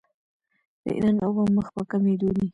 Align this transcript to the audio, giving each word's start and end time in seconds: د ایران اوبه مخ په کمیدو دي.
د 0.83 0.85
ایران 0.95 1.17
اوبه 1.23 1.43
مخ 1.55 1.67
په 1.75 1.81
کمیدو 1.91 2.29
دي. 2.35 2.45